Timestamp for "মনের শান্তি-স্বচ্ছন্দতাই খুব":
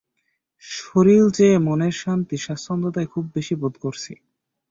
1.59-3.23